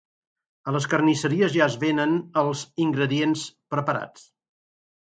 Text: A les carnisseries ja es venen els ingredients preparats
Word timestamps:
A 0.71 0.71
les 0.75 0.87
carnisseries 0.93 1.53
ja 1.57 1.67
es 1.73 1.77
venen 1.85 2.17
els 2.45 2.65
ingredients 2.89 3.47
preparats 3.77 4.29